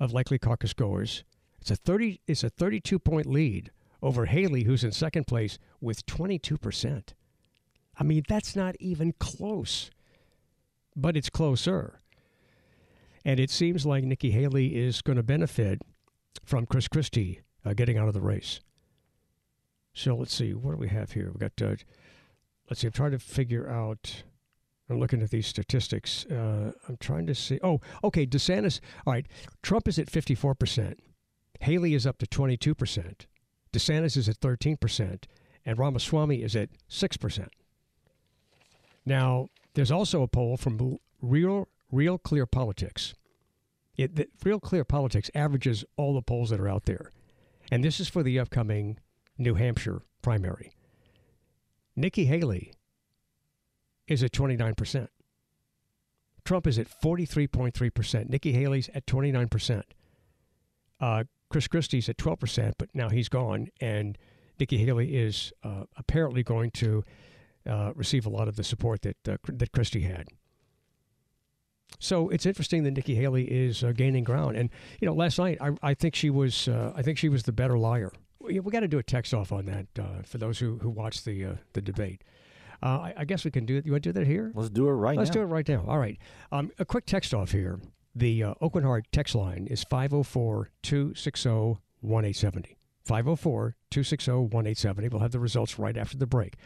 [0.00, 1.22] of likely caucus goers.
[1.60, 3.70] It's a 30, it's a 32 point lead
[4.02, 7.14] over Haley, who's in second place with 22 percent.
[7.98, 9.90] I mean, that's not even close,
[10.96, 12.00] but it's closer.
[13.24, 15.80] And it seems like Nikki Haley is going to benefit
[16.44, 18.60] from Chris Christie uh, getting out of the race.
[19.92, 21.30] So let's see, what do we have here?
[21.32, 21.76] We've got, uh,
[22.68, 24.24] let's see, I'm trying to figure out.
[24.90, 26.26] I'm looking at these statistics.
[26.26, 27.58] Uh, I'm trying to see.
[27.62, 28.80] Oh, okay, DeSantis.
[29.06, 29.26] All right,
[29.62, 30.98] Trump is at 54%.
[31.60, 33.26] Haley is up to 22%.
[33.72, 35.24] DeSantis is at 13%.
[35.66, 37.48] And Ramaswamy is at 6%.
[39.06, 43.14] Now, there's also a poll from Real Real Clear Politics.
[43.96, 47.12] It, the, Real Clear Politics averages all the polls that are out there,
[47.70, 48.98] and this is for the upcoming
[49.38, 50.72] New Hampshire primary.
[51.94, 52.72] Nikki Haley
[54.06, 55.08] is at 29%.
[56.44, 58.28] Trump is at 43.3%.
[58.28, 59.82] Nikki Haley's at 29%.
[61.00, 63.68] Uh, Chris Christie's at 12%, but now he's gone.
[63.80, 64.18] And
[64.58, 67.04] Nikki Haley is uh, apparently going to
[67.66, 70.28] uh, receive a lot of the support that uh, that Christie had.
[71.98, 74.68] So it's interesting that Nikki Haley is uh, gaining ground, and
[75.00, 77.52] you know, last night I, I think she was uh, I think she was the
[77.52, 78.12] better liar.
[78.38, 79.86] We, we got to do a text off on that
[80.26, 82.22] for those who who watch the the debate.
[82.88, 83.86] I, I, guess we can do it.
[83.86, 84.52] You want to do that here?
[84.54, 85.20] Let's do it right now.
[85.20, 85.34] Let's now.
[85.34, 85.84] do it right now.
[85.86, 86.18] All right.
[86.52, 87.80] Um, a quick text off here.
[88.14, 91.48] The uh, Aucoin Hart text line is 504 260
[92.00, 92.76] 1870.
[93.04, 95.08] 504 260 1870.
[95.08, 96.56] We'll have the results right after the break.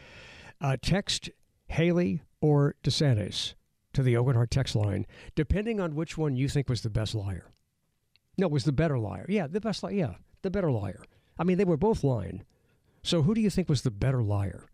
[0.61, 1.29] Uh, text
[1.67, 3.53] Haley or DeSantis
[3.93, 5.05] to the Aucoin Hart text line,
[5.35, 7.51] depending on which one you think was the best liar.
[8.37, 9.25] No, was the better liar.
[9.27, 9.93] Yeah, the best liar.
[9.93, 11.01] Yeah, the better liar.
[11.37, 12.43] I mean, they were both lying.
[13.01, 14.69] So who do you think was the better liar?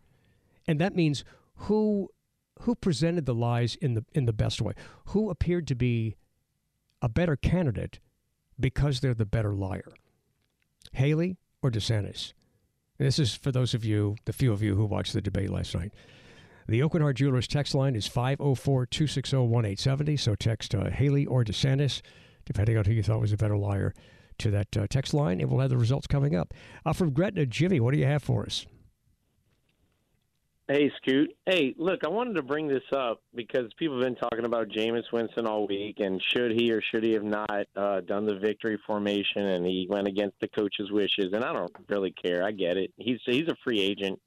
[0.67, 1.23] And that means
[1.56, 2.10] who
[2.62, 4.73] who presented the lies in the in the best way?
[5.08, 6.15] Who appeared to be
[7.01, 7.99] a better candidate
[8.60, 9.93] because they're the better liar?
[10.93, 12.34] Haley or DeSantis?
[12.97, 15.75] This is for those of you, the few of you who watched the debate last
[15.75, 15.91] night.
[16.67, 20.17] The Aucoin Jewelers text line is 504 260 1870.
[20.17, 22.01] So text uh, Haley or DeSantis,
[22.45, 23.93] depending on who you thought was a better liar,
[24.39, 26.54] to that uh, text line, and we'll have the results coming up.
[26.86, 28.65] Uh, from Gretna, Jimmy, what do you have for us?
[30.67, 31.31] Hey, Scoot.
[31.45, 35.03] Hey, look, I wanted to bring this up because people have been talking about Jameis
[35.13, 38.79] Winston all week, and should he or should he have not uh, done the victory
[38.87, 41.33] formation, and he went against the coach's wishes.
[41.33, 42.43] And I don't really care.
[42.43, 42.91] I get it.
[42.97, 44.19] He's he's a free agent,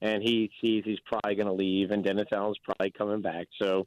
[0.00, 3.48] and he sees he's probably going to leave, and Dennis Allen's probably coming back.
[3.60, 3.86] So,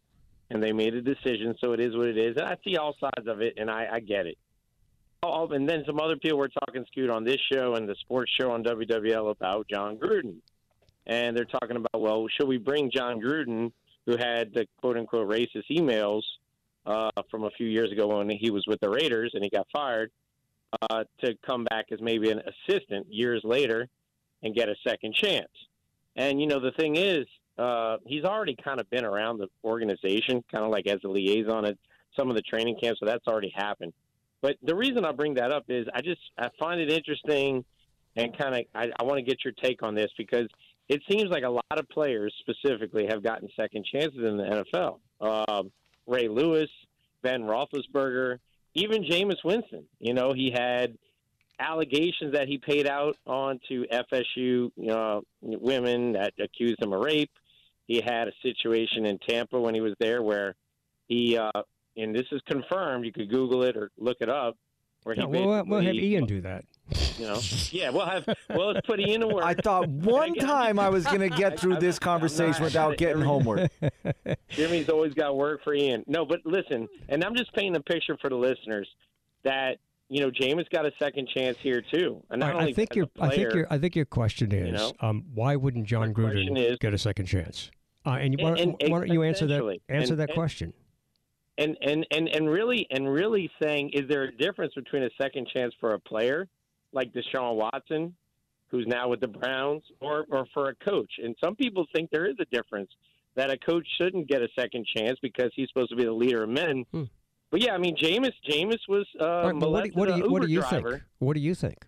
[0.51, 2.35] and they made a decision, so it is what it is.
[2.37, 4.37] And I see all sides of it, and I, I get it.
[5.23, 8.31] Oh, and then some other people were talking, Scoot, on this show and the sports
[8.39, 10.35] show on WWL about Jon Gruden
[11.07, 13.71] and they're talking about, well, should we bring Jon Gruden,
[14.05, 16.21] who had the quote unquote racist emails
[16.85, 19.67] uh, from a few years ago when he was with the Raiders and he got
[19.73, 20.11] fired,
[20.89, 23.87] uh, to come back as maybe an assistant years later
[24.43, 25.51] and get a second chance.
[26.15, 27.25] And you know, the thing is,
[27.57, 31.65] uh, he's already kind of been around the organization, kind of like as a liaison
[31.65, 31.77] at
[32.17, 33.93] some of the training camps, so that's already happened.
[34.41, 37.63] But the reason I bring that up is I just I find it interesting
[38.15, 40.47] and kind of I, I want to get your take on this because
[40.87, 44.99] it seems like a lot of players specifically have gotten second chances in the NFL.
[45.19, 45.71] Um,
[46.07, 46.69] Ray Lewis,
[47.23, 48.37] Ben Roethlisberger,
[48.75, 49.85] even Jameis Winston.
[49.99, 50.97] You know, he had
[51.59, 57.31] allegations that he paid out on to FSU uh, women that accused him of rape.
[57.87, 60.55] He had a situation in Tampa when he was there where
[61.07, 61.51] he, uh,
[61.97, 64.57] and this is confirmed, you could Google it or look it up,
[65.03, 66.65] where he we'll, we'll have Ian do that.
[67.17, 67.39] You know,
[67.71, 69.45] yeah, we'll have well, let's put Ian to work.
[69.45, 73.71] I thought one time I was going to get through this conversation without getting homework.
[74.49, 76.03] Jimmy's always got work for Ian.
[76.07, 78.87] No, but listen, and I'm just painting a picture for the listeners
[79.43, 79.77] that
[80.09, 82.21] you know Jameis got a second chance here too.
[82.29, 83.95] And not All right, only I think as a your I think your I think
[83.95, 84.91] your question is know?
[84.99, 87.71] um, why wouldn't Jon question Gruden is- get a second chance?
[88.05, 90.73] Uh, and, you, why, And- and why don't you answer that answer and- that question?
[91.57, 95.47] and and and and really and really saying is there a difference between a second
[95.47, 96.49] chance for a player
[96.95, 98.15] like Deshaun Watson
[98.69, 102.25] who's now with the Browns or or for a coach and some people think there
[102.25, 102.89] is a difference
[103.35, 106.43] that a coach shouldn't get a second chance because he's supposed to be the leader
[106.43, 106.85] of men
[107.51, 110.31] but yeah I mean Jameis Jameis was uh right, what do, what do a you
[110.31, 110.91] what do you driver.
[110.91, 111.03] think?
[111.19, 111.85] What do you think?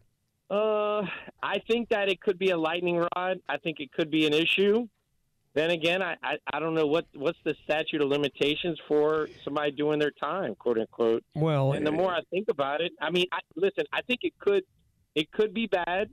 [0.49, 1.01] Uh,
[1.43, 3.39] I think that it could be a lightning rod.
[3.49, 4.87] I think it could be an issue.
[5.53, 9.71] Then again, I, I, I don't know what what's the statute of limitations for somebody
[9.71, 11.23] doing their time, quote unquote.
[11.33, 14.33] Well, and the more I think about it, I mean, I, listen, I think it
[14.39, 14.63] could
[15.17, 16.09] it could be bad,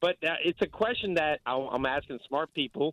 [0.00, 2.92] but uh, it's a question that I- I'm asking smart people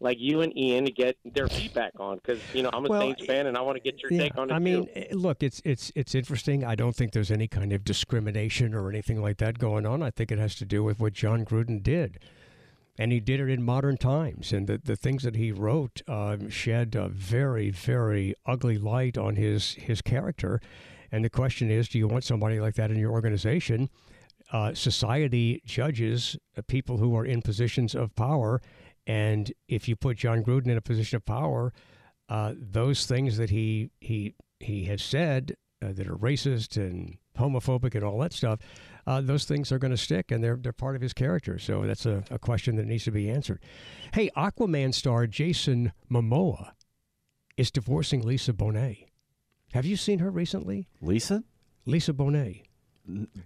[0.00, 3.00] like you and Ian to get their feedback on because you know I'm a Well,
[3.00, 4.90] Saints fan and I want to get your Yeah, take on it I mean, too.
[4.94, 6.62] eh, look, it's it's it's interesting.
[6.62, 10.02] I don't think there's any kind of discrimination or anything like that going on.
[10.02, 12.18] I think it has to do with what Jon Gruden did,
[12.98, 14.52] and he did it in modern times.
[14.52, 19.36] And the the things that he wrote um, shed a very very ugly light on
[19.36, 20.60] his his character.
[21.14, 23.88] And the question is, do you want somebody like that in your organization?
[24.52, 28.60] Uh, society judges uh, people who are in positions of power,
[29.06, 31.72] and if you put Jon Gruden in a position of power,
[32.28, 37.94] uh, those things that he he he has said uh, that are racist and homophobic
[37.94, 38.60] and all that stuff,
[39.06, 41.58] uh, those things are going to stick, and they're they're part of his character.
[41.58, 43.60] So that's a, a question that needs to be answered.
[44.12, 46.72] Hey, Aquaman star Jason Momoa
[47.56, 49.06] is divorcing Lisa Bonet.
[49.72, 50.88] Have you seen her recently?
[51.00, 51.42] Lisa?
[51.86, 52.64] Lisa Bonet.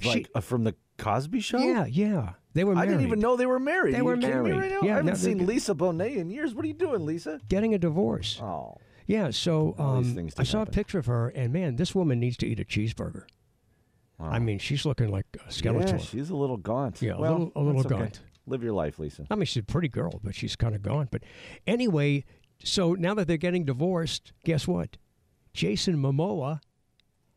[0.04, 1.58] Like uh, from the Cosby Show?
[1.58, 2.32] Yeah, yeah.
[2.54, 3.94] They were I didn't even know they were married.
[3.94, 4.56] They were married.
[4.56, 4.80] right now?
[4.82, 6.54] Yeah, I haven't now seen Lisa Bonet in years.
[6.54, 7.40] What are you doing, Lisa?
[7.48, 8.40] Getting a divorce.
[8.40, 8.78] Oh.
[9.06, 10.72] Yeah, so um, I saw happen.
[10.72, 13.24] a picture of her, and man, this woman needs to eat a cheeseburger.
[14.18, 15.98] I mean, she's looking like a skeleton.
[15.98, 17.02] Yeah, she's a little gaunt.
[17.02, 18.02] Yeah, a little, a little that's okay.
[18.02, 18.20] gaunt.
[18.46, 19.26] Live your life, Lisa.
[19.30, 21.10] I mean, she's a pretty girl, but she's kind of gaunt.
[21.10, 21.22] But
[21.66, 22.24] anyway,
[22.64, 24.96] so now that they're getting divorced, guess what?
[25.52, 26.60] Jason Momoa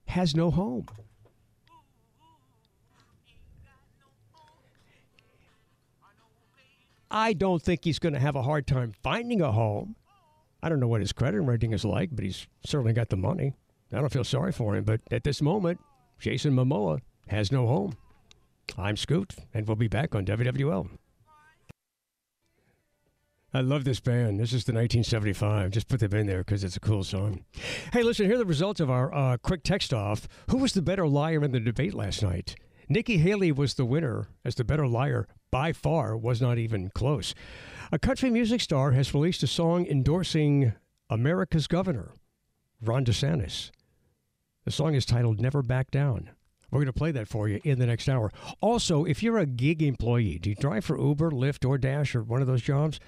[0.05, 0.85] has no home.
[7.11, 9.95] I don't think he's going to have a hard time finding a home.
[10.61, 13.53] I don't know what his credit rating is like, but he's certainly got the money.
[13.91, 15.79] I don't feel sorry for him, but at this moment,
[16.19, 17.97] Jason Momoa has no home.
[18.77, 20.89] I'm Scoot, and we'll be back on WWL.
[23.51, 24.39] I love this band.
[24.39, 25.71] This is the 1975.
[25.71, 27.45] Just put them in there because it's a cool song.
[27.91, 30.27] Hey, listen, here are the results of our uh, quick text off.
[30.51, 32.55] Who was the better liar in the debate last night?
[32.87, 37.33] Nikki Haley was the winner as the better liar by far, was not even close.
[37.91, 40.73] A country music star has released a song endorsing
[41.09, 42.11] America's governor,
[42.81, 43.71] Ron DeSantis.
[44.65, 46.29] The song is titled Never Back Down.
[46.71, 48.31] We're going to play that for you in the next hour.
[48.61, 52.21] Also, if you're a gig employee, do you drive for Uber, Lyft, or Dash, or
[52.21, 52.99] one of those jobs?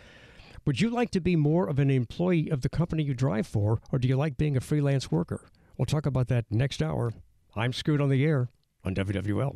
[0.66, 3.80] Would you like to be more of an employee of the company you drive for,
[3.92, 5.50] or do you like being a freelance worker?
[5.78, 7.14] We'll talk about that next hour.
[7.56, 8.50] I'm Scoot on the air
[8.84, 9.56] on WWL.